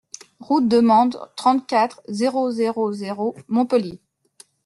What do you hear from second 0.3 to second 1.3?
Route de Mende,